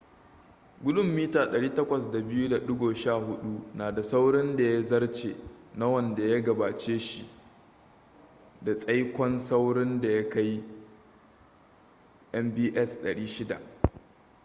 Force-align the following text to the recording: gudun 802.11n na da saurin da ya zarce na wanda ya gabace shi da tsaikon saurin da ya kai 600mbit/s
gudun 0.83 1.07
802.11n 1.17 3.61
na 3.75 3.91
da 3.95 4.03
saurin 4.03 4.55
da 4.57 4.63
ya 4.63 4.81
zarce 4.81 5.35
na 5.75 5.87
wanda 5.87 6.23
ya 6.23 6.41
gabace 6.41 6.99
shi 6.99 7.29
da 8.61 8.75
tsaikon 8.75 9.39
saurin 9.39 10.01
da 10.01 10.09
ya 10.11 10.29
kai 10.29 10.63
600mbit/s 12.33 13.59